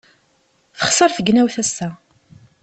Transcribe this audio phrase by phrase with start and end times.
[0.79, 1.89] Texṣer tegnewt ass-a.